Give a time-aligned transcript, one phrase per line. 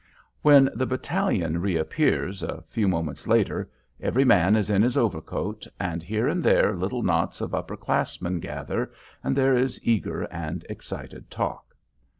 [0.41, 3.69] When the battalion reappears, a few moments later,
[3.99, 8.39] every man is in his overcoat, and here and there little knots of upper classmen
[8.39, 8.91] gather,
[9.23, 11.75] and there is eager and excited talk.